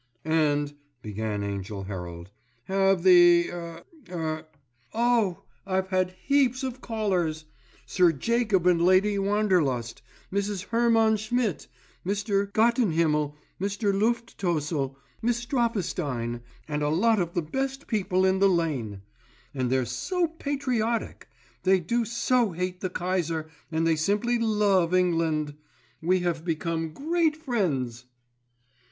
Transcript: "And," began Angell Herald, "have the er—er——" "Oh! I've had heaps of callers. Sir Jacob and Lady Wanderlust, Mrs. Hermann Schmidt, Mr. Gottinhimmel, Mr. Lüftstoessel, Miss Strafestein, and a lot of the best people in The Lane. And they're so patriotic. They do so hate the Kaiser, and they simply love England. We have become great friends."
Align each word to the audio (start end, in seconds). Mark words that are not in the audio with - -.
"And," 0.25 0.73
began 1.03 1.43
Angell 1.43 1.83
Herald, 1.83 2.31
"have 2.63 3.03
the 3.03 3.51
er—er——" 3.51 4.47
"Oh! 4.95 5.43
I've 5.63 5.89
had 5.89 6.15
heaps 6.23 6.63
of 6.63 6.81
callers. 6.81 7.45
Sir 7.85 8.11
Jacob 8.11 8.65
and 8.65 8.83
Lady 8.83 9.19
Wanderlust, 9.19 10.01
Mrs. 10.33 10.65
Hermann 10.69 11.17
Schmidt, 11.17 11.67
Mr. 12.03 12.51
Gottinhimmel, 12.51 13.35
Mr. 13.61 13.93
Lüftstoessel, 13.93 14.95
Miss 15.21 15.45
Strafestein, 15.45 16.41
and 16.67 16.81
a 16.81 16.89
lot 16.89 17.19
of 17.19 17.35
the 17.35 17.43
best 17.43 17.85
people 17.85 18.25
in 18.25 18.39
The 18.39 18.49
Lane. 18.49 19.03
And 19.53 19.69
they're 19.71 19.85
so 19.85 20.25
patriotic. 20.29 21.27
They 21.61 21.79
do 21.79 22.05
so 22.05 22.53
hate 22.53 22.79
the 22.79 22.89
Kaiser, 22.89 23.51
and 23.71 23.85
they 23.85 23.95
simply 23.95 24.39
love 24.39 24.95
England. 24.95 25.53
We 26.01 26.21
have 26.21 26.43
become 26.43 26.91
great 26.91 27.37
friends." 27.37 28.05